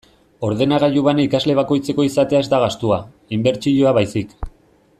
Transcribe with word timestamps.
Ordenagailu 0.45 1.03
bana 1.07 1.25
ikasle 1.25 1.57
bakoitzeko 1.59 2.05
izatea 2.07 2.41
ez 2.45 2.49
da 2.55 2.63
gastua, 2.65 2.99
inbertsioa 3.39 3.93
baizik. 3.99 4.35